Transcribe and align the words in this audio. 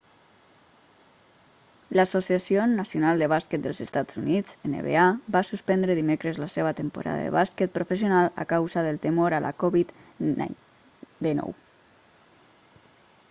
l'associació 1.99 2.61
nacional 2.69 3.19
de 3.23 3.27
bàsquet 3.33 3.61
dels 3.65 3.81
estats 3.85 4.15
units 4.21 4.55
nba 4.69 5.03
va 5.35 5.41
suspendre 5.49 5.97
dimecres 5.99 6.39
la 6.43 6.47
seva 6.53 6.71
temporada 6.79 7.21
de 7.27 7.35
bàsquet 7.37 7.75
professional 7.77 8.31
a 8.45 8.45
causa 8.55 8.83
del 8.87 8.99
temor 9.05 9.35
a 9.37 9.43
la 9.47 9.53
covid-19 9.65 11.53